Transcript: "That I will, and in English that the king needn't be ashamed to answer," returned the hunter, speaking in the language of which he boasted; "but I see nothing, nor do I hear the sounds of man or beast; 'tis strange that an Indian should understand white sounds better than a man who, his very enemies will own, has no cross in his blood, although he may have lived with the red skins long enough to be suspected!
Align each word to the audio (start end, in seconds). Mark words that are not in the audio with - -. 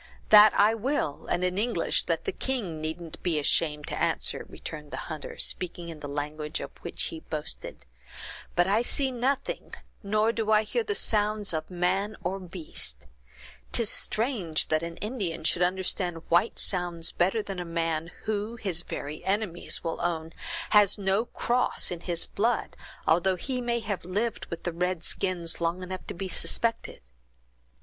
"That 0.29 0.51
I 0.55 0.73
will, 0.73 1.27
and 1.27 1.43
in 1.43 1.59
English 1.59 2.05
that 2.05 2.25
the 2.25 2.31
king 2.31 2.81
needn't 2.81 3.21
be 3.21 3.37
ashamed 3.37 3.85
to 3.89 4.01
answer," 4.01 4.47
returned 4.49 4.89
the 4.89 4.97
hunter, 5.05 5.37
speaking 5.37 5.89
in 5.89 5.99
the 5.99 6.07
language 6.07 6.59
of 6.59 6.71
which 6.81 7.03
he 7.09 7.19
boasted; 7.19 7.85
"but 8.55 8.65
I 8.65 8.81
see 8.81 9.11
nothing, 9.11 9.75
nor 10.01 10.31
do 10.31 10.49
I 10.51 10.63
hear 10.63 10.83
the 10.83 10.95
sounds 10.95 11.53
of 11.53 11.69
man 11.69 12.17
or 12.23 12.39
beast; 12.39 13.05
'tis 13.71 13.91
strange 13.91 14.69
that 14.69 14.81
an 14.81 14.97
Indian 14.97 15.43
should 15.43 15.61
understand 15.61 16.27
white 16.29 16.57
sounds 16.57 17.11
better 17.11 17.43
than 17.43 17.59
a 17.59 17.63
man 17.63 18.09
who, 18.23 18.55
his 18.55 18.81
very 18.81 19.23
enemies 19.23 19.83
will 19.83 20.01
own, 20.01 20.33
has 20.71 20.97
no 20.97 21.25
cross 21.25 21.91
in 21.91 21.99
his 21.99 22.25
blood, 22.25 22.75
although 23.07 23.35
he 23.35 23.61
may 23.61 23.81
have 23.81 24.03
lived 24.03 24.47
with 24.47 24.63
the 24.63 24.73
red 24.73 25.03
skins 25.03 25.61
long 25.61 25.83
enough 25.83 26.07
to 26.07 26.15
be 26.15 26.27
suspected! 26.27 27.01